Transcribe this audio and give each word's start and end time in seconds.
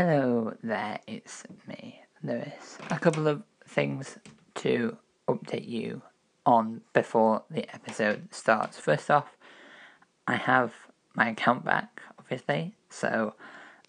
Hello 0.00 0.54
there, 0.62 0.98
it's 1.06 1.44
me, 1.68 2.00
Lewis. 2.22 2.78
A 2.90 2.98
couple 2.98 3.28
of 3.28 3.42
things 3.66 4.16
to 4.54 4.96
update 5.28 5.68
you 5.68 6.00
on 6.46 6.80
before 6.94 7.42
the 7.50 7.68
episode 7.74 8.32
starts. 8.32 8.78
First 8.78 9.10
off, 9.10 9.36
I 10.26 10.36
have 10.36 10.72
my 11.14 11.28
account 11.28 11.66
back, 11.66 12.00
obviously, 12.18 12.76
so 12.88 13.34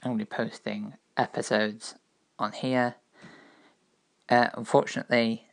I'm 0.04 0.10
going 0.12 0.20
to 0.20 0.26
be 0.26 0.36
posting 0.36 0.96
episodes 1.16 1.96
on 2.38 2.52
here. 2.52 2.96
Uh, 4.28 4.50
unfortunately, 4.56 5.48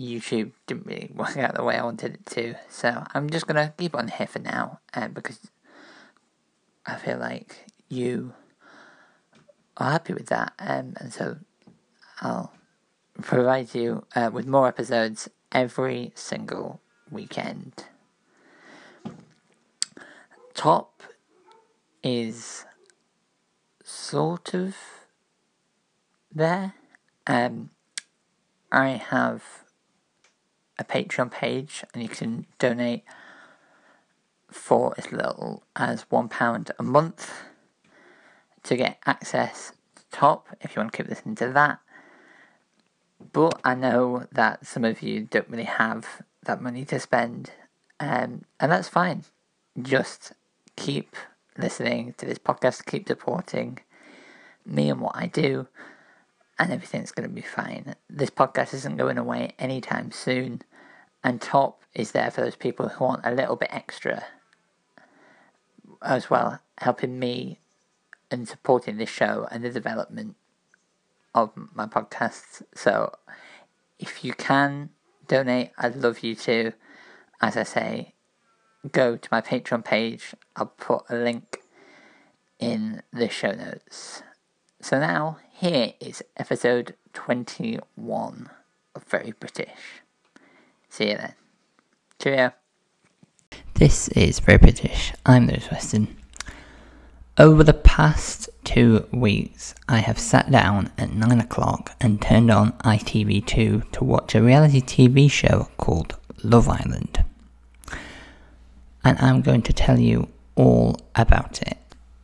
YouTube 0.00 0.52
didn't 0.66 0.86
really 0.86 1.10
work 1.14 1.36
out 1.36 1.54
the 1.54 1.64
way 1.64 1.76
I 1.76 1.84
wanted 1.84 2.14
it 2.14 2.26
to, 2.30 2.54
so 2.70 3.04
I'm 3.12 3.28
just 3.28 3.46
going 3.46 3.56
to 3.56 3.74
keep 3.76 3.94
on 3.94 4.08
here 4.08 4.26
for 4.26 4.38
now 4.38 4.80
uh, 4.94 5.08
because 5.08 5.50
I 6.86 6.96
feel 6.96 7.18
like 7.18 7.66
you 7.90 8.32
are 9.76 9.92
happy 9.92 10.12
with 10.12 10.26
that, 10.26 10.52
um, 10.58 10.94
and 10.98 11.12
so 11.12 11.36
I'll 12.20 12.52
provide 13.20 13.74
you 13.74 14.04
uh, 14.14 14.30
with 14.32 14.46
more 14.46 14.68
episodes 14.68 15.28
every 15.50 16.12
single 16.14 16.80
weekend. 17.10 17.84
Top 20.54 21.02
is 22.02 22.64
sort 23.82 24.54
of 24.54 24.76
there. 26.34 26.74
Um, 27.26 27.70
I 28.70 28.90
have 28.90 29.64
a 30.78 30.84
Patreon 30.84 31.30
page, 31.30 31.84
and 31.92 32.02
you 32.02 32.08
can 32.08 32.46
donate 32.58 33.04
for 34.50 34.94
as 34.98 35.10
little 35.12 35.62
as 35.74 36.02
one 36.10 36.28
pound 36.28 36.70
a 36.78 36.82
month 36.82 37.30
to 38.64 38.76
get 38.76 38.98
access 39.06 39.72
to 39.96 40.02
top 40.10 40.48
if 40.60 40.74
you 40.74 40.80
want 40.80 40.92
to 40.92 40.96
keep 40.96 41.08
listening 41.08 41.34
to 41.36 41.48
that. 41.52 41.80
But 43.32 43.60
I 43.64 43.74
know 43.74 44.26
that 44.32 44.66
some 44.66 44.84
of 44.84 45.02
you 45.02 45.22
don't 45.22 45.48
really 45.48 45.64
have 45.64 46.22
that 46.44 46.60
money 46.60 46.84
to 46.86 46.98
spend, 46.98 47.52
um, 48.00 48.42
and 48.58 48.72
that's 48.72 48.88
fine. 48.88 49.24
Just 49.80 50.32
keep 50.76 51.16
listening 51.56 52.14
to 52.18 52.26
this 52.26 52.38
podcast, 52.38 52.86
keep 52.86 53.06
supporting 53.06 53.78
me 54.66 54.90
and 54.90 55.00
what 55.00 55.16
I 55.16 55.26
do, 55.26 55.68
and 56.58 56.72
everything's 56.72 57.12
going 57.12 57.28
to 57.28 57.34
be 57.34 57.42
fine. 57.42 57.94
This 58.10 58.30
podcast 58.30 58.74
isn't 58.74 58.96
going 58.96 59.18
away 59.18 59.54
anytime 59.58 60.10
soon, 60.10 60.62
and 61.22 61.40
Top 61.40 61.82
is 61.94 62.12
there 62.12 62.30
for 62.30 62.40
those 62.40 62.56
people 62.56 62.88
who 62.88 63.04
want 63.04 63.24
a 63.24 63.32
little 63.32 63.56
bit 63.56 63.68
extra 63.72 64.24
as 66.00 66.28
well, 66.28 66.58
helping 66.78 67.18
me 67.18 67.60
and 68.32 68.48
supporting 68.48 68.96
this 68.96 69.10
show 69.10 69.46
and 69.50 69.64
the 69.64 69.70
development 69.70 70.36
of 71.34 71.50
my 71.74 71.86
podcasts. 71.86 72.62
So 72.74 73.14
if 73.98 74.24
you 74.24 74.32
can 74.32 74.90
donate, 75.28 75.70
I'd 75.78 75.96
love 75.96 76.20
you 76.20 76.34
to. 76.36 76.72
As 77.40 77.56
I 77.56 77.64
say, 77.64 78.14
go 78.90 79.16
to 79.16 79.28
my 79.30 79.40
Patreon 79.40 79.84
page. 79.84 80.34
I'll 80.56 80.66
put 80.66 81.02
a 81.08 81.16
link 81.16 81.58
in 82.58 83.02
the 83.12 83.28
show 83.28 83.52
notes. 83.52 84.22
So 84.80 84.98
now, 84.98 85.38
here 85.52 85.94
is 86.00 86.22
episode 86.36 86.96
21 87.12 88.50
of 88.94 89.04
Very 89.04 89.32
British. 89.32 90.02
See 90.88 91.10
you 91.10 91.16
then. 91.16 91.34
Cheerio. 92.20 92.52
This 93.74 94.08
is 94.08 94.38
Very 94.38 94.58
British. 94.58 95.12
I'm 95.26 95.46
Lewis 95.46 95.68
Weston. 95.70 96.21
Over 97.38 97.64
the 97.64 97.72
past 97.72 98.50
two 98.62 99.06
weeks, 99.10 99.74
I 99.88 100.00
have 100.00 100.18
sat 100.18 100.50
down 100.50 100.92
at 100.98 101.14
9 101.14 101.40
o'clock 101.40 101.96
and 101.98 102.20
turned 102.20 102.50
on 102.50 102.72
ITV2 102.84 103.90
to 103.90 104.04
watch 104.04 104.34
a 104.34 104.42
reality 104.42 104.82
TV 104.82 105.30
show 105.30 105.70
called 105.78 106.14
Love 106.42 106.68
Island. 106.68 107.24
And 109.02 109.18
I'm 109.18 109.40
going 109.40 109.62
to 109.62 109.72
tell 109.72 109.98
you 109.98 110.28
all 110.56 110.98
about 111.14 111.62
it. 111.62 111.78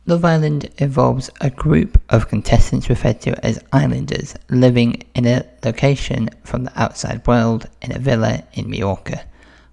Love 0.05 0.23
Island 0.23 0.69
involves 0.77 1.31
a 1.41 1.49
group 1.49 1.99
of 2.09 2.29
contestants 2.29 2.87
referred 2.87 3.19
to 3.21 3.43
as 3.43 3.63
islanders 3.73 4.35
living 4.51 5.01
in 5.15 5.25
a 5.25 5.43
location 5.65 6.29
from 6.43 6.65
the 6.65 6.79
outside 6.79 7.25
world 7.25 7.67
in 7.81 7.95
a 7.95 7.97
villa 7.97 8.43
in 8.53 8.69
Mallorca, 8.69 9.25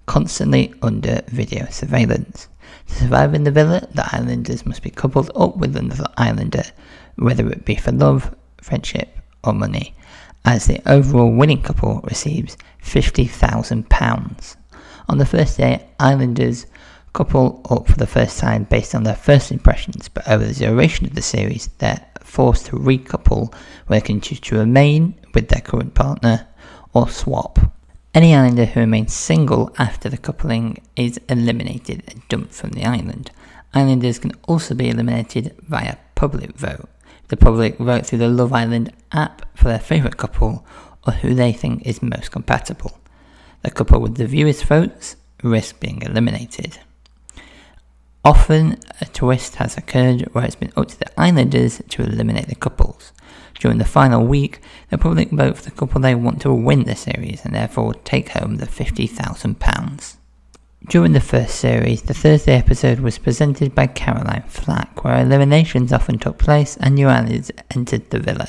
constantly 0.07 0.73
under 0.81 1.21
video 1.29 1.67
surveillance. 1.69 2.49
To 2.89 2.95
survive 2.95 3.35
in 3.35 3.45
the 3.45 3.51
villa, 3.51 3.87
the 3.93 4.09
islanders 4.15 4.67
must 4.67 4.83
be 4.83 4.91
coupled 4.91 5.31
up 5.35 5.57
with 5.57 5.77
another 5.77 6.07
islander, 6.17 6.65
whether 7.17 7.49
it 7.49 7.65
be 7.65 7.77
for 7.77 7.93
love, 7.93 8.35
friendship, 8.61 9.17
or 9.45 9.53
money, 9.53 9.95
as 10.45 10.67
the 10.67 10.81
overall 10.91 11.33
winning 11.33 11.63
couple 11.63 12.01
receives 12.05 12.57
£50,000. 12.83 14.57
On 15.09 15.19
the 15.19 15.27
first 15.27 15.57
day, 15.57 15.87
islanders 16.01 16.67
couple 17.13 17.63
up 17.71 17.87
for 17.87 17.97
the 17.97 18.07
first 18.07 18.39
time 18.39 18.65
based 18.65 18.95
on 18.95 19.05
their 19.05 19.15
first 19.15 19.51
impressions, 19.51 20.09
but 20.09 20.29
over 20.29 20.45
the 20.45 20.53
duration 20.53 21.07
of 21.07 21.15
the 21.15 21.23
series, 21.23 21.69
they're 21.79 22.05
forced 22.21 22.67
to 22.67 22.77
recouple 22.77 23.55
where 23.87 24.01
they 24.01 24.07
can 24.07 24.21
choose 24.21 24.41
to 24.41 24.59
remain 24.59 25.15
with 25.33 25.49
their 25.49 25.63
current 25.63 25.95
partner 25.95 26.47
or 26.93 27.09
swap. 27.09 27.59
Any 28.17 28.35
islander 28.35 28.65
who 28.65 28.81
remains 28.81 29.13
single 29.13 29.75
after 29.79 30.09
the 30.09 30.17
coupling 30.17 30.79
is 30.97 31.21
eliminated 31.29 32.03
and 32.09 32.27
dumped 32.31 32.55
from 32.55 32.71
the 32.71 32.87
island. 32.87 33.31
Islanders 33.75 34.19
can 34.19 34.33
also 34.49 34.75
be 34.75 34.89
eliminated 34.89 35.55
via 35.69 35.99
public 36.15 36.57
vote. 36.57 36.89
The 37.29 37.37
public 37.37 37.77
vote 37.77 38.07
through 38.07 38.21
the 38.21 38.29
Love 38.29 38.55
Island 38.55 38.95
app 39.13 39.45
for 39.55 39.65
their 39.65 39.79
favourite 39.79 40.17
couple 40.17 40.65
or 41.07 41.13
who 41.13 41.35
they 41.35 41.53
think 41.53 41.87
is 41.87 42.01
most 42.01 42.31
compatible. 42.31 42.99
The 43.61 43.71
couple 43.71 44.01
with 44.01 44.17
the 44.17 44.27
fewest 44.27 44.65
votes 44.65 45.17
risk 45.43 45.79
being 45.79 46.01
eliminated. 46.01 46.79
Often, 48.27 48.81
a 49.01 49.05
twist 49.05 49.55
has 49.55 49.77
occurred 49.77 50.23
where 50.33 50.45
it's 50.45 50.57
been 50.57 50.73
up 50.77 50.89
to 50.89 50.99
the 50.99 51.21
islanders 51.21 51.81
to 51.91 52.03
eliminate 52.03 52.49
the 52.49 52.57
couples. 52.57 53.13
During 53.55 53.79
the 53.79 53.85
final 53.85 54.27
week, 54.27 54.59
the 54.91 54.99
public 54.99 55.31
vote 55.31 55.57
for 55.57 55.63
the 55.63 55.71
couple 55.71 56.01
they 56.01 56.17
want 56.17 56.43
to 56.43 56.53
win 56.53 56.83
the 56.83 56.97
series 56.97 57.45
and 57.45 57.55
therefore 57.55 57.95
take 57.95 58.31
home 58.31 58.57
the 58.57 58.67
£50,000. 58.67 60.17
During 60.89 61.13
the 61.13 61.21
first 61.21 61.55
series, 61.55 62.03
the 62.03 62.15
Thursday 62.15 62.55
episode 62.55 62.99
was 62.99 63.17
presented 63.17 63.77
by 63.77 63.87
Caroline 63.87 64.43
Flack, 64.49 65.05
where 65.05 65.21
eliminations 65.21 65.93
often 65.93 66.19
took 66.19 66.37
place 66.37 66.77
and 66.79 66.97
new 66.97 67.07
allies 67.07 67.53
entered 67.77 68.11
the 68.11 68.19
villa. 68.19 68.49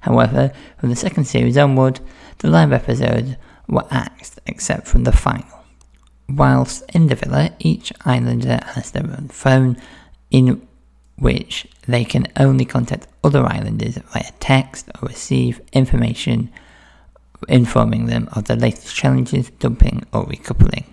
However, 0.00 0.52
from 0.78 0.88
the 0.88 0.96
second 0.96 1.24
series 1.24 1.58
onward, 1.58 2.00
the 2.38 2.48
live 2.48 2.72
episodes 2.72 3.36
were 3.68 3.84
axed 3.90 4.40
except 4.46 4.88
from 4.88 5.04
the 5.04 5.12
final. 5.12 5.57
Whilst 6.28 6.82
in 6.94 7.06
the 7.06 7.14
villa, 7.14 7.50
each 7.58 7.92
islander 8.04 8.60
has 8.74 8.90
their 8.90 9.04
own 9.04 9.28
phone 9.28 9.76
in 10.30 10.66
which 11.16 11.66
they 11.86 12.04
can 12.04 12.26
only 12.36 12.64
contact 12.64 13.08
other 13.24 13.44
islanders 13.44 13.96
via 14.12 14.30
text 14.38 14.88
or 15.00 15.08
receive 15.08 15.60
information 15.72 16.50
informing 17.48 18.06
them 18.06 18.28
of 18.32 18.44
the 18.44 18.56
latest 18.56 18.94
challenges, 18.94 19.50
dumping, 19.58 20.04
or 20.12 20.26
recoupling. 20.26 20.84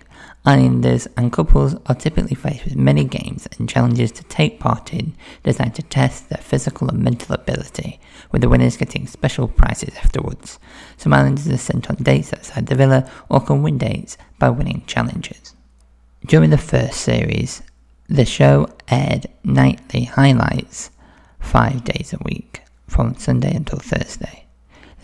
Islanders 0.48 1.08
and 1.16 1.32
couples 1.32 1.74
are 1.86 1.94
typically 1.96 2.36
faced 2.36 2.64
with 2.64 2.76
many 2.76 3.02
games 3.02 3.48
and 3.58 3.68
challenges 3.68 4.12
to 4.12 4.22
take 4.24 4.60
part 4.60 4.94
in 4.94 5.16
designed 5.42 5.74
to 5.74 5.82
test 5.82 6.28
their 6.28 6.40
physical 6.40 6.88
and 6.88 7.02
mental 7.02 7.34
ability, 7.34 7.98
with 8.30 8.42
the 8.42 8.48
winners 8.48 8.76
getting 8.76 9.08
special 9.08 9.48
prizes 9.48 9.96
afterwards. 9.96 10.60
Some 10.98 11.12
islanders 11.12 11.48
are 11.48 11.56
sent 11.56 11.90
on 11.90 11.96
dates 11.96 12.32
outside 12.32 12.66
the 12.66 12.76
villa 12.76 13.10
or 13.28 13.40
can 13.40 13.62
win 13.62 13.76
dates 13.76 14.16
by 14.38 14.50
winning 14.50 14.84
challenges. 14.86 15.52
During 16.24 16.50
the 16.50 16.58
first 16.58 17.00
series, 17.00 17.62
the 18.08 18.24
show 18.24 18.68
aired 18.86 19.26
nightly 19.42 20.04
highlights 20.04 20.90
five 21.40 21.82
days 21.82 22.14
a 22.14 22.22
week, 22.24 22.62
from 22.86 23.16
Sunday 23.16 23.52
until 23.52 23.80
Thursday. 23.80 24.45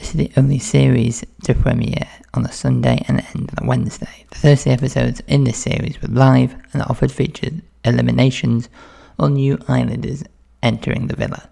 This 0.02 0.16
is 0.16 0.16
the 0.16 0.32
only 0.36 0.58
series 0.58 1.24
to 1.44 1.54
premiere 1.54 2.08
on 2.34 2.44
a 2.44 2.50
Sunday 2.50 3.04
and 3.06 3.20
end 3.20 3.52
on 3.56 3.64
a 3.64 3.68
Wednesday. 3.68 4.26
The 4.30 4.38
Thursday 4.38 4.72
episodes 4.72 5.22
in 5.28 5.44
this 5.44 5.58
series 5.58 6.02
were 6.02 6.08
live 6.08 6.56
and 6.72 6.82
offered 6.82 7.12
featured 7.12 7.62
eliminations 7.84 8.68
or 9.16 9.30
new 9.30 9.60
islanders 9.68 10.24
entering 10.60 11.06
the 11.06 11.14
villa. 11.14 11.48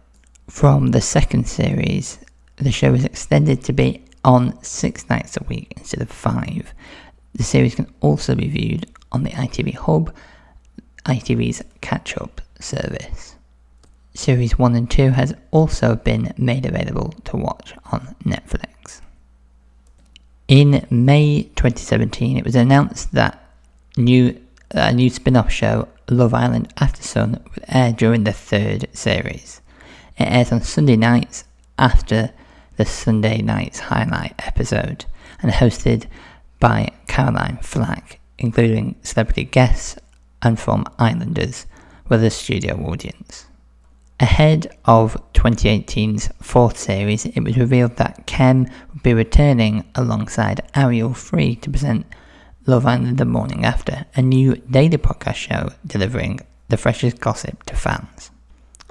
From 0.48 0.88
the 0.88 1.00
second 1.00 1.46
series, 1.46 2.18
the 2.56 2.72
show 2.72 2.90
was 2.90 3.04
extended 3.04 3.62
to 3.66 3.72
be 3.72 4.04
on 4.24 4.60
six 4.64 5.08
nights 5.08 5.36
a 5.36 5.44
week 5.44 5.72
instead 5.76 6.02
of 6.02 6.10
five. 6.10 6.74
The 7.34 7.44
series 7.44 7.76
can 7.76 7.86
also 8.00 8.34
be 8.34 8.48
viewed 8.48 8.84
on 9.12 9.22
the 9.22 9.30
ITV 9.30 9.76
Hub 9.76 10.12
ITV's 11.04 11.62
catch 11.82 12.16
up 12.16 12.40
service. 12.58 13.36
Series 14.14 14.58
1 14.58 14.74
and 14.74 14.90
2 14.90 15.10
has 15.10 15.34
also 15.50 15.94
been 15.94 16.34
made 16.36 16.66
available 16.66 17.14
to 17.24 17.36
watch 17.36 17.74
on 17.92 18.16
Netflix. 18.24 19.00
In 20.48 20.84
May 20.90 21.44
2017, 21.54 22.36
it 22.36 22.44
was 22.44 22.56
announced 22.56 23.12
that 23.12 23.42
new, 23.96 24.40
a 24.72 24.92
new 24.92 25.08
spin 25.10 25.36
off 25.36 25.50
show, 25.50 25.88
Love 26.08 26.34
Island 26.34 26.72
After 26.78 27.02
Sun, 27.02 27.40
would 27.54 27.64
air 27.68 27.92
during 27.92 28.24
the 28.24 28.32
third 28.32 28.88
series. 28.92 29.60
It 30.18 30.24
airs 30.24 30.50
on 30.50 30.62
Sunday 30.62 30.96
nights 30.96 31.44
after 31.78 32.30
the 32.76 32.84
Sunday 32.84 33.42
Night's 33.42 33.78
Highlight 33.78 34.34
episode 34.38 35.04
and 35.40 35.52
hosted 35.52 36.06
by 36.58 36.90
Caroline 37.06 37.58
Flack, 37.62 38.18
including 38.38 38.96
celebrity 39.02 39.44
guests 39.44 39.96
and 40.42 40.58
from 40.58 40.84
Islanders 40.98 41.66
with 42.08 42.24
a 42.24 42.30
studio 42.30 42.74
audience. 42.86 43.46
Ahead 44.20 44.76
of 44.84 45.16
2018's 45.32 46.28
fourth 46.42 46.76
series, 46.76 47.24
it 47.24 47.40
was 47.40 47.56
revealed 47.56 47.96
that 47.96 48.26
Kem 48.26 48.66
would 48.92 49.02
be 49.02 49.14
returning 49.14 49.90
alongside 49.94 50.60
Arielle 50.74 51.16
Free 51.16 51.56
to 51.56 51.70
present 51.70 52.04
Love 52.66 52.84
Island 52.84 53.16
the 53.16 53.24
morning 53.24 53.64
after, 53.64 54.04
a 54.14 54.20
new 54.20 54.56
daily 54.56 54.98
podcast 54.98 55.36
show 55.36 55.70
delivering 55.86 56.40
the 56.68 56.76
freshest 56.76 57.18
gossip 57.18 57.62
to 57.62 57.74
fans. 57.74 58.30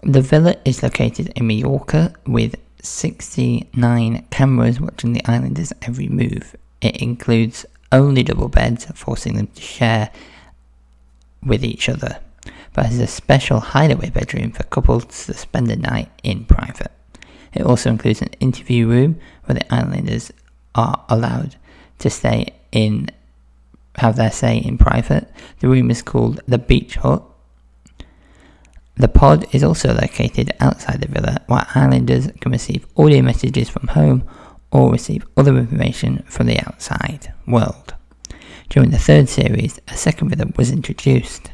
The 0.02 0.22
villa 0.22 0.56
is 0.66 0.82
located 0.82 1.32
in 1.36 1.46
Mallorca 1.46 2.12
with 2.26 2.56
69 2.82 4.26
cameras 4.32 4.82
watching 4.82 5.14
the 5.14 5.26
islanders' 5.26 5.74
every 5.84 6.08
move. 6.08 6.56
It 6.82 6.98
includes 7.04 7.68
only 7.92 8.24
double 8.24 8.50
beds, 8.50 8.88
forcing 8.96 9.36
them 9.36 9.48
to 9.48 9.62
share 9.62 10.10
with 11.46 11.64
each 11.64 11.88
other, 11.88 12.20
but 12.74 12.86
has 12.86 13.00
a 13.00 13.08
special 13.08 13.60
hideaway 13.60 14.10
bedroom 14.10 14.52
for 14.52 14.64
couples 14.64 15.06
to 15.26 15.34
spend 15.34 15.68
the 15.68 15.76
night 15.76 16.10
in 16.24 16.46
private. 16.46 16.92
It 17.54 17.64
also 17.64 17.90
includes 17.90 18.22
an 18.22 18.30
interview 18.40 18.88
room 18.88 19.20
where 19.46 19.56
the 19.56 19.74
islanders 19.74 20.32
are 20.76 21.04
allowed 21.10 21.56
to 22.00 22.10
stay 22.10 22.54
in, 22.72 23.10
have 23.96 24.16
their 24.16 24.32
say 24.32 24.58
in 24.58 24.78
private. 24.78 25.30
The 25.60 25.68
room 25.68 25.90
is 25.90 26.02
called 26.02 26.42
the 26.48 26.58
Beach 26.58 26.96
Hut. 26.96 27.24
The 28.96 29.08
pod 29.08 29.46
is 29.56 29.64
also 29.64 29.94
located 29.94 30.52
outside 30.60 31.02
the 31.02 31.08
villa 31.08 31.42
where 31.48 31.66
islanders 31.74 32.30
can 32.42 32.52
receive 32.52 32.86
audio 32.98 33.22
messages 33.22 33.70
from 33.70 33.88
home 33.88 34.28
or 34.72 34.92
receive 34.92 35.26
other 35.38 35.58
information 35.58 36.24
from 36.28 36.48
the 36.48 36.60
outside 36.60 37.34
world. 37.48 37.96
During 38.70 38.92
the 38.92 39.00
third 39.00 39.30
series, 39.30 39.80
a 39.88 39.98
second 39.98 40.30
villa 40.30 40.52
was 40.56 40.70
introduced. 40.70 41.52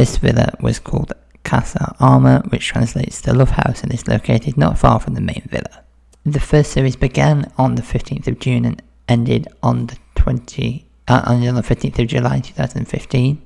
This 0.00 0.16
villa 0.16 0.54
was 0.62 0.78
called 0.78 1.12
Casa 1.44 1.94
Amor, 2.00 2.40
which 2.48 2.68
translates 2.68 3.20
to 3.20 3.34
Love 3.34 3.50
House 3.50 3.82
and 3.82 3.92
is 3.92 4.08
located 4.08 4.56
not 4.56 4.78
far 4.78 4.98
from 4.98 5.12
the 5.12 5.20
main 5.20 5.46
villa. 5.50 5.84
The 6.24 6.40
first 6.40 6.72
series 6.72 6.96
began 6.96 7.52
on 7.58 7.74
the 7.74 7.82
15th 7.82 8.26
of 8.26 8.38
June 8.38 8.64
and 8.64 8.82
ended 9.10 9.46
on 9.62 9.88
the 9.88 9.98
20 10.14 10.86
uh, 11.06 11.22
on 11.26 11.42
the 11.42 11.60
15th 11.60 11.98
of 11.98 12.06
July 12.06 12.40
2015. 12.40 13.42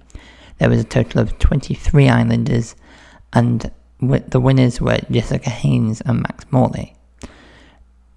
There 0.59 0.71
was 0.71 0.79
a 0.79 0.85
total 0.85 1.23
of 1.23 1.37
23 1.41 2.09
Islanders, 2.09 2.77
and 3.33 3.73
the 4.01 4.39
winners 4.39 4.81
were 4.81 5.01
Jessica 5.11 5.51
Haynes 5.51 6.03
and 6.03 6.23
Max 6.23 6.47
Morley. 6.53 6.95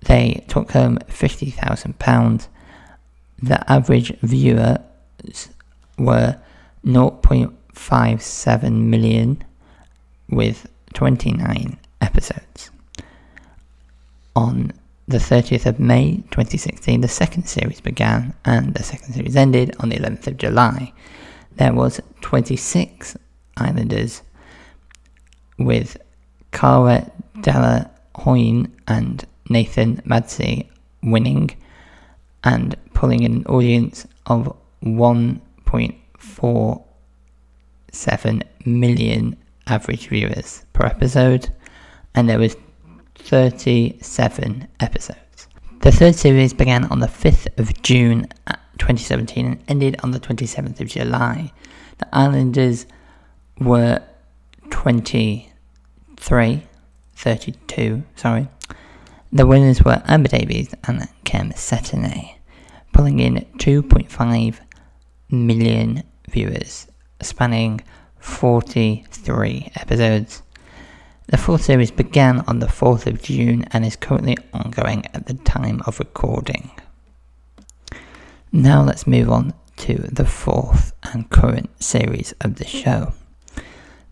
They 0.01 0.45
took 0.47 0.73
home 0.73 0.99
£50,000. 1.09 2.47
The 3.41 3.71
average 3.71 4.15
viewers 4.19 4.77
were 5.97 6.39
0.57 7.77 8.71
million 8.71 9.43
with 10.29 10.67
29 10.93 11.77
episodes. 12.01 12.71
On 14.35 14.73
the 15.07 15.17
30th 15.17 15.65
of 15.65 15.79
May 15.79 16.17
2016, 16.31 17.01
the 17.01 17.07
second 17.07 17.47
series 17.47 17.79
began 17.79 18.33
and 18.43 18.73
the 18.73 18.83
second 18.83 19.13
series 19.13 19.35
ended 19.35 19.75
on 19.79 19.89
the 19.89 19.97
11th 19.97 20.27
of 20.27 20.37
July. 20.37 20.91
There 21.55 21.73
was 21.73 22.01
26 22.21 23.15
Islanders 23.55 24.21
with 25.57 25.97
Cara 26.51 27.11
Della 27.41 27.89
Hoyne 28.15 28.71
and 28.87 29.25
Nathan 29.49 30.01
Massey 30.03 30.69
winning 31.01 31.51
and 32.43 32.75
pulling 32.93 33.23
in 33.23 33.33
an 33.37 33.45
audience 33.45 34.05
of 34.25 34.55
1.47 37.91 38.43
million 38.65 39.37
average 39.67 40.07
viewers 40.07 40.65
per 40.73 40.85
episode 40.85 41.53
and 42.15 42.29
there 42.29 42.39
was 42.39 42.55
37 43.15 44.67
episodes. 44.79 45.47
The 45.81 45.91
third 45.91 46.15
series 46.15 46.53
began 46.53 46.85
on 46.85 46.99
the 46.99 47.07
5th 47.07 47.47
of 47.59 47.81
June 47.81 48.27
2017 48.77 49.45
and 49.45 49.63
ended 49.67 49.97
on 50.03 50.11
the 50.11 50.19
27th 50.19 50.79
of 50.79 50.87
July. 50.87 51.51
The 51.97 52.07
Islanders 52.13 52.85
were 53.59 54.01
23, 54.69 56.63
32, 57.15 58.03
sorry, 58.15 58.47
the 59.31 59.45
winners 59.45 59.83
were 59.83 60.01
Amber 60.05 60.29
Davies 60.29 60.73
and 60.85 61.07
Kem 61.25 61.51
Cetinay, 61.51 62.35
pulling 62.93 63.19
in 63.19 63.45
2.5 63.57 64.59
million 65.29 66.03
viewers, 66.29 66.87
spanning 67.21 67.81
43 68.19 69.71
episodes. 69.75 70.43
The 71.27 71.37
fourth 71.37 71.63
series 71.63 71.91
began 71.91 72.41
on 72.41 72.59
the 72.59 72.67
4th 72.67 73.05
of 73.07 73.21
June 73.21 73.65
and 73.71 73.85
is 73.85 73.95
currently 73.95 74.37
ongoing 74.53 75.05
at 75.13 75.27
the 75.27 75.33
time 75.33 75.81
of 75.85 75.99
recording. 75.99 76.71
Now 78.51 78.81
let's 78.83 79.07
move 79.07 79.29
on 79.29 79.53
to 79.77 79.95
the 79.95 80.25
fourth 80.25 80.93
and 81.03 81.29
current 81.29 81.69
series 81.83 82.33
of 82.41 82.55
the 82.55 82.65
show. 82.65 83.13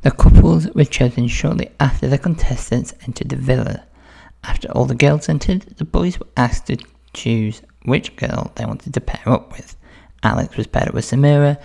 The 0.01 0.11
couples 0.11 0.67
were 0.75 0.85
chosen 0.85 1.27
shortly 1.27 1.71
after 1.79 2.07
the 2.07 2.17
contestants 2.17 2.93
entered 3.07 3.29
the 3.29 3.37
villa 3.37 3.85
after 4.47 4.71
all 4.71 4.85
the 4.85 4.95
girls 4.95 5.27
entered, 5.27 5.61
the 5.77 5.85
boys 5.85 6.19
were 6.19 6.27
asked 6.37 6.67
to 6.67 6.77
choose 7.13 7.61
which 7.83 8.15
girl 8.15 8.51
they 8.55 8.65
wanted 8.65 8.93
to 8.93 9.01
pair 9.01 9.33
up 9.33 9.51
with. 9.51 9.75
Alex 10.21 10.55
was 10.55 10.67
paired 10.67 10.89
up 10.89 10.93
with 10.93 11.05
Samira, 11.05 11.59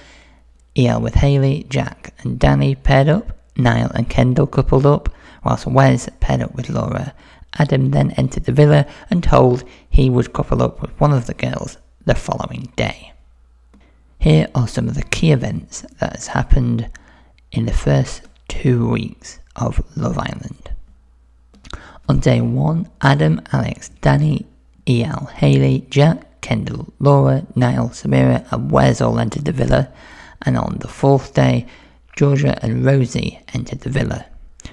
El 0.77 1.01
with 1.01 1.15
Hayley, 1.15 1.67
Jack 1.69 2.15
and 2.21 2.39
Dani 2.39 2.81
paired 2.83 3.09
up, 3.09 3.37
Niall 3.57 3.91
and 3.95 4.09
Kendall 4.09 4.47
coupled 4.47 4.87
up, 4.87 5.09
whilst 5.45 5.67
Wes 5.67 6.09
paired 6.21 6.43
up 6.43 6.55
with 6.55 6.71
Laura. 6.71 7.13
Adam 7.59 7.91
then 7.91 8.13
entered 8.13 8.45
the 8.45 8.53
villa 8.53 8.87
and 9.11 9.25
told 9.25 9.65
he 9.89 10.09
would 10.09 10.33
couple 10.33 10.63
up 10.63 10.81
with 10.81 10.99
one 11.01 11.13
of 11.13 11.27
the 11.27 11.35
girls 11.35 11.79
the 12.05 12.15
following 12.15 12.73
day. 12.77 13.13
Here 14.19 14.49
are 14.55 14.69
some 14.69 14.89
of 14.89 14.95
the 14.95 15.03
key 15.03 15.33
events 15.33 15.83
that 15.99 16.15
has 16.15 16.29
happened 16.29 16.89
in 17.51 17.67
the 17.67 17.73
first 17.73 18.23
two 18.49 18.89
weeks 18.89 19.41
of 19.57 19.83
Love 19.97 20.19
Island. 20.19 20.71
On 22.09 22.21
day 22.21 22.41
one, 22.41 22.89
Adam, 23.01 23.41
Alex, 23.53 23.91
Dani, 24.03 24.45
El, 24.87 25.27
Hayley, 25.27 25.87
Jack, 25.91 26.41
Kendall, 26.41 26.93
Laura, 26.99 27.47
Niall, 27.55 27.91
Samira, 27.91 28.51
and 28.53 28.71
Wes 28.71 29.01
all 29.01 29.19
entered 29.19 29.45
the 29.45 29.53
villa, 29.53 29.89
and 30.43 30.57
on 30.57 30.79
the 30.81 30.89
fourth 30.89 31.35
day, 31.35 31.67
Georgia 32.17 32.59
and 32.63 32.85
Rosie 32.85 33.41
entered 33.55 33.81
the 33.81 33.91
villa. 33.91 34.27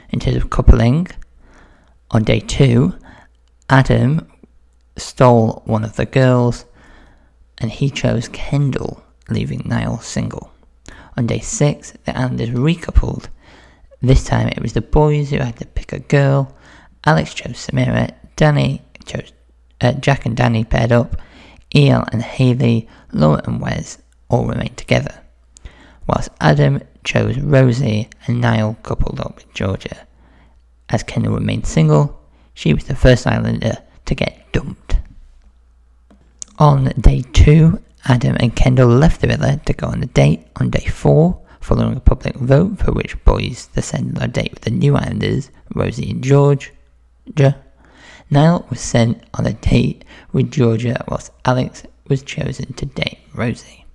In 0.10 0.20
terms 0.20 0.38
of 0.38 0.50
coupling, 0.50 1.08
on 2.12 2.24
day 2.24 2.40
two, 2.40 2.94
Adam 3.70 4.28
stole 4.98 5.62
one 5.66 5.84
of 5.84 5.96
the 5.96 6.06
girls, 6.06 6.66
and 7.58 7.72
he 7.72 7.90
chose 7.90 8.28
Kendall, 8.30 9.04
leaving 9.30 9.64
Niall 9.66 10.00
single. 10.00 10.52
On 11.18 11.28
day 11.28 11.40
six, 11.40 11.94
the 12.06 12.18
Islanders 12.18 12.50
recoupled. 12.50 13.28
This 14.02 14.24
time 14.24 14.48
it 14.50 14.62
was 14.62 14.74
the 14.74 14.82
boys 14.82 15.30
who 15.30 15.38
had 15.38 15.58
to 15.58 15.66
pick 15.66 15.92
a 15.92 16.00
girl, 16.00 16.56
Alex 17.06 17.34
chose 17.34 17.68
Samira, 17.68 18.14
Dani 18.36 18.82
chose 19.06 19.32
uh, 19.82 19.94
Jack 19.94 20.26
and 20.26 20.36
Dani 20.36 20.68
paired 20.68 20.92
up, 20.92 21.22
El 21.74 22.06
and 22.12 22.22
Hayley, 22.22 22.88
Laura 23.12 23.42
and 23.46 23.62
Wes 23.62 23.98
all 24.30 24.46
remained 24.46 24.78
together, 24.78 25.22
whilst 26.08 26.30
Adam 26.40 26.82
chose 27.04 27.38
Rosie 27.38 28.10
and 28.26 28.42
Niall 28.42 28.78
coupled 28.84 29.20
up 29.20 29.36
with 29.36 29.54
Georgia. 29.54 30.08
As 30.90 31.04
Kendall 31.04 31.36
remained 31.36 31.68
single, 31.68 32.20
she 32.54 32.74
was 32.74 32.86
the 32.86 32.96
first 32.96 33.28
Islander 33.28 33.78
to 34.06 34.16
get 34.16 34.52
dumped. 34.52 34.96
On 36.58 36.86
day 37.00 37.24
two, 37.34 37.82
Adam 38.06 38.38
and 38.40 38.56
Kendall 38.56 38.88
left 38.90 39.22
the 39.22 39.28
villa 39.28 39.60
to 39.66 39.74
go 39.74 39.88
on 39.88 40.02
a 40.02 40.08
date. 40.08 40.48
On 40.56 40.70
day 40.70 40.86
four, 40.86 41.40
following 41.60 41.98
a 41.98 42.00
public 42.00 42.36
vote 42.36 42.80
for 42.80 42.94
which 42.94 43.22
boys 43.26 43.68
to 43.76 43.82
send 43.82 44.18
on 44.18 44.24
a 44.24 44.28
date 44.28 44.54
with 44.54 44.62
the 44.62 44.72
new 44.72 44.96
Islanders, 44.96 45.52
Rosie 45.76 46.12
and 46.12 46.24
George, 46.24 46.74
Georgia. 47.36 47.62
Niall 48.30 48.66
was 48.70 48.82
sent 48.82 49.24
on 49.34 49.46
a 49.46 49.54
date 49.54 50.04
with 50.32 50.52
Georgia 50.52 51.04
whilst 51.08 51.32
Alex 51.46 51.84
was 52.08 52.24
chosen 52.24 52.74
to 52.74 52.86
date 52.86 53.20
Rosie. 53.34 53.86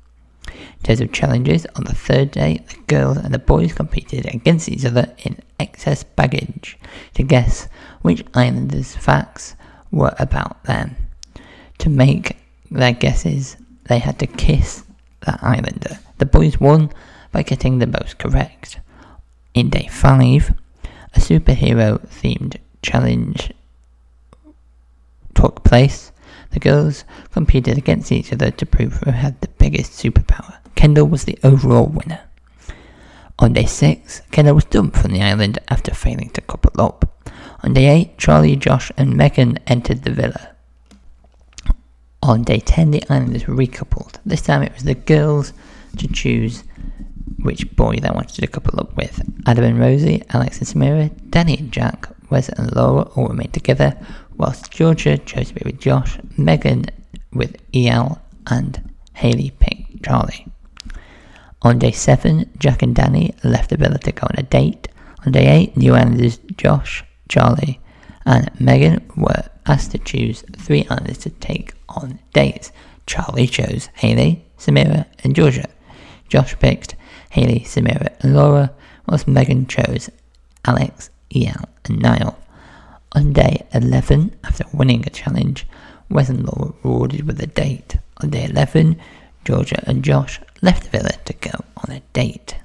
In 0.52 0.82
terms 0.82 1.00
of 1.00 1.12
challenges, 1.12 1.66
on 1.76 1.84
the 1.84 1.94
third 1.94 2.30
day, 2.30 2.64
the 2.68 2.76
girls 2.86 3.16
and 3.18 3.32
the 3.32 3.38
boys 3.38 3.72
competed 3.72 4.26
against 4.26 4.68
each 4.68 4.84
other 4.84 5.14
in 5.24 5.38
excess 5.58 6.02
baggage 6.02 6.78
to 7.14 7.22
guess 7.22 7.68
which 8.02 8.24
islanders' 8.34 8.96
facts 8.96 9.56
were 9.90 10.14
about 10.18 10.62
them. 10.64 10.96
To 11.78 11.88
make 11.88 12.36
their 12.70 12.92
guesses, 12.92 13.56
they 13.84 13.98
had 13.98 14.18
to 14.20 14.26
kiss 14.26 14.84
the 15.20 15.38
islander. 15.42 15.98
The 16.18 16.26
boys 16.26 16.60
won 16.60 16.90
by 17.30 17.42
getting 17.42 17.78
the 17.78 17.86
most 17.86 18.18
correct. 18.18 18.78
In 19.54 19.70
day 19.70 19.88
five, 19.90 20.54
a 21.14 21.20
superhero 21.20 22.00
themed 22.08 22.56
challenge 22.82 23.52
took 25.34 25.64
place. 25.64 26.11
The 26.52 26.60
girls 26.60 27.04
competed 27.32 27.78
against 27.78 28.12
each 28.12 28.32
other 28.32 28.50
to 28.50 28.66
prove 28.66 28.94
who 28.98 29.10
had 29.10 29.40
the 29.40 29.48
biggest 29.48 29.92
superpower. 29.92 30.58
Kendall 30.74 31.06
was 31.06 31.24
the 31.24 31.38
overall 31.42 31.86
winner. 31.86 32.20
On 33.38 33.52
day 33.52 33.64
6, 33.64 34.22
Kendall 34.30 34.54
was 34.54 34.64
dumped 34.64 34.96
from 34.96 35.12
the 35.12 35.22
island 35.22 35.58
after 35.68 35.94
failing 35.94 36.30
to 36.30 36.40
couple 36.40 36.72
up. 36.78 37.30
On 37.62 37.72
day 37.72 37.88
8, 37.88 38.18
Charlie, 38.18 38.56
Josh, 38.56 38.92
and 38.96 39.16
Megan 39.16 39.58
entered 39.66 40.02
the 40.02 40.10
villa. 40.10 40.54
On 42.22 42.42
day 42.42 42.60
10, 42.60 42.90
the 42.90 43.02
islanders 43.08 43.44
recoupled. 43.44 44.18
This 44.24 44.42
time 44.42 44.62
it 44.62 44.74
was 44.74 44.84
the 44.84 44.94
girls 44.94 45.52
to 45.96 46.06
choose 46.06 46.64
which 47.40 47.74
boy 47.74 47.96
they 47.96 48.10
wanted 48.10 48.40
to 48.40 48.46
couple 48.46 48.78
up 48.78 48.96
with. 48.96 49.22
Adam 49.46 49.64
and 49.64 49.80
Rosie, 49.80 50.22
Alex 50.30 50.58
and 50.58 50.68
Samira, 50.68 51.10
Dani 51.30 51.58
and 51.58 51.72
Jack, 51.72 52.08
Wes 52.30 52.48
and 52.48 52.74
Laura 52.74 53.02
all 53.14 53.28
remained 53.28 53.52
together, 53.52 53.98
whilst 54.36 54.70
Georgia 54.70 55.18
chose 55.18 55.48
to 55.48 55.54
be 55.54 55.62
with 55.64 55.80
Josh, 55.80 56.18
Megan 56.36 56.86
with 57.32 57.56
El, 57.74 58.20
and 58.46 58.90
Hayley 59.14 59.52
picked 59.58 60.04
Charlie. 60.04 60.46
On 61.62 61.78
day 61.78 61.92
7, 61.92 62.50
Jack 62.58 62.82
and 62.82 62.94
Dani 62.94 63.32
left 63.44 63.70
the 63.70 63.76
villa 63.76 63.98
to 63.98 64.12
go 64.12 64.26
on 64.26 64.34
a 64.36 64.42
date. 64.42 64.88
On 65.24 65.32
day 65.32 65.46
8, 65.46 65.76
New 65.76 65.94
Islanders 65.94 66.38
Josh, 66.56 67.04
Charlie, 67.28 67.80
and 68.26 68.50
Megan 68.60 69.08
were 69.16 69.44
asked 69.66 69.92
to 69.92 69.98
choose 69.98 70.42
three 70.56 70.86
islanders 70.90 71.18
to 71.18 71.30
take 71.30 71.74
on 71.88 72.18
dates. 72.32 72.72
Charlie 73.06 73.46
chose 73.46 73.88
Hayley, 73.94 74.44
Samira, 74.58 75.06
and 75.22 75.36
Georgia. 75.36 75.68
Josh 76.28 76.58
picked 76.58 76.96
Hayley, 77.30 77.60
Samira, 77.60 78.12
and 78.20 78.34
Laura, 78.34 78.72
whilst 79.06 79.28
Megan 79.28 79.66
chose 79.66 80.10
Alex, 80.64 81.10
El, 81.34 81.68
and 81.84 82.00
Niall. 82.00 82.38
On 83.14 83.34
day 83.34 83.66
11, 83.74 84.36
after 84.42 84.64
winning 84.72 85.04
a 85.06 85.10
challenge, 85.10 85.66
Wes 86.08 86.30
and 86.30 86.46
Laura 86.46 86.72
were 86.82 86.92
rewarded 86.92 87.26
with 87.26 87.38
a 87.42 87.46
date. 87.46 87.98
On 88.22 88.30
day 88.30 88.44
11, 88.44 88.98
Georgia 89.44 89.82
and 89.86 90.02
Josh 90.02 90.40
left 90.62 90.84
the 90.84 90.90
villa 90.96 91.12
to 91.26 91.34
go 91.34 91.50
on 91.76 91.94
a 91.94 92.00
date. 92.14 92.56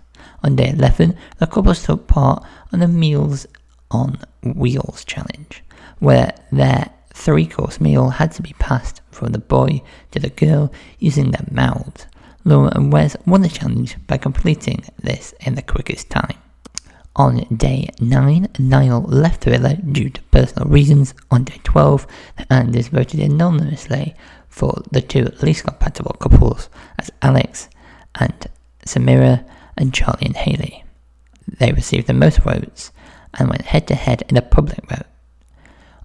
On 0.44 0.56
day 0.56 0.70
11, 0.70 1.18
the 1.40 1.48
couples 1.48 1.84
took 1.84 2.08
part 2.08 2.46
on 2.72 2.80
the 2.80 2.88
Meals 2.88 3.46
on 3.92 4.20
Wheels 4.42 5.04
challenge, 5.04 5.64
where 6.00 6.34
their 6.50 6.92
three 7.14 7.46
course 7.46 7.82
meal 7.82 8.12
had 8.12 8.32
to 8.34 8.42
be 8.42 8.54
passed 8.58 9.02
from 9.12 9.34
the 9.34 9.40
boy 9.40 9.82
to 10.12 10.20
the 10.20 10.30
girl 10.30 10.72
using 10.98 11.32
their 11.32 11.46
mouths. 11.52 12.06
Laura 12.46 12.72
and 12.74 12.94
Wes 12.94 13.18
won 13.26 13.42
the 13.42 13.50
challenge 13.50 13.98
by 14.08 14.18
completing 14.18 14.86
this 14.98 15.34
in 15.42 15.56
the 15.56 15.62
quickest 15.62 16.10
time. 16.10 16.38
On 17.18 17.38
day 17.46 17.90
9, 18.00 18.48
Niall 18.60 19.02
left 19.02 19.42
the 19.42 19.50
villa 19.50 19.76
due 19.76 20.12
to 20.12 20.22
personal 20.30 20.70
reasons. 20.70 21.16
On 21.32 21.44
day 21.44 21.60
12, 21.64 22.06
the 22.38 22.54
Islanders 22.54 22.90
voted 22.90 23.20
anonymously 23.20 24.14
for 24.50 24.84
the 24.92 25.02
two 25.02 25.24
least 25.42 25.64
compatible 25.64 26.16
couples 26.20 26.70
as 27.00 27.10
Alex 27.24 27.70
and 28.20 28.36
Samira 28.86 29.44
and 29.76 29.96
Charlie 29.96 30.28
and 30.28 30.38
Hayley. 30.38 30.84
They 31.48 31.72
received 31.72 32.06
the 32.06 32.14
most 32.14 32.38
votes 32.38 32.92
and 33.34 33.50
went 33.50 33.64
head 33.64 33.88
to 33.88 33.96
head 33.96 34.22
in 34.30 34.38
a 34.38 34.44
public 34.44 34.88
vote. 34.88 35.08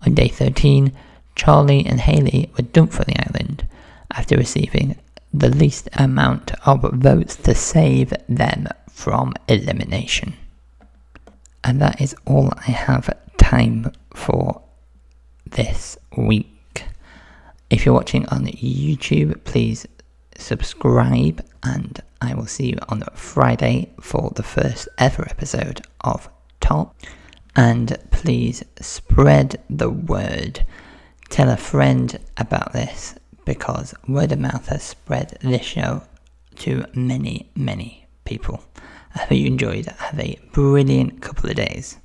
On 0.06 0.14
day 0.14 0.28
13, 0.28 0.92
Charlie 1.34 1.84
and 1.84 2.00
Hayley 2.00 2.50
were 2.56 2.64
dumped 2.64 2.94
from 2.94 3.04
the 3.08 3.20
island 3.28 3.68
after 4.14 4.38
receiving 4.38 4.96
the 5.32 5.50
least 5.50 5.90
amount 5.92 6.52
of 6.66 6.90
votes 6.94 7.36
to 7.36 7.54
save 7.54 8.14
them 8.30 8.66
from 8.90 9.34
elimination. 9.46 10.32
And 11.64 11.80
that 11.80 12.00
is 12.00 12.14
all 12.26 12.50
I 12.56 12.70
have 12.72 13.08
time 13.38 13.92
for 14.14 14.62
this 15.46 15.96
week. 16.16 16.84
If 17.70 17.86
you're 17.86 17.94
watching 17.94 18.26
on 18.26 18.46
YouTube, 18.46 19.44
please 19.44 19.86
subscribe, 20.36 21.44
and 21.62 22.00
I 22.20 22.34
will 22.34 22.46
see 22.46 22.70
you 22.70 22.78
on 22.88 23.02
Friday 23.14 23.92
for 24.00 24.32
the 24.34 24.42
first 24.42 24.88
ever 24.98 25.26
episode 25.28 25.82
of 26.00 26.28
Top. 26.60 26.96
And 27.54 27.96
please 28.10 28.64
spread 28.80 29.62
the 29.68 29.90
word. 29.90 30.64
Tell 31.28 31.50
a 31.50 31.56
friend 31.56 32.18
about 32.36 32.72
this 32.72 33.14
because 33.44 33.94
word 34.08 34.32
of 34.32 34.38
mouth 34.38 34.68
has 34.68 34.82
spread 34.82 35.38
this 35.40 35.62
show 35.62 36.02
to 36.56 36.84
many, 36.94 37.50
many 37.54 38.06
people. 38.24 38.62
I 39.14 39.18
hope 39.18 39.32
you 39.32 39.46
enjoyed. 39.46 39.86
Have 39.86 40.18
a 40.18 40.38
brilliant 40.52 41.20
couple 41.20 41.50
of 41.50 41.56
days. 41.56 41.98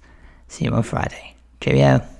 See 0.48 0.66
you 0.66 0.72
on 0.72 0.84
Friday. 0.84 1.36
Cheerio. 1.62 2.17